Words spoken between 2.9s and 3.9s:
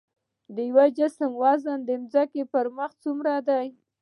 څومره دی؟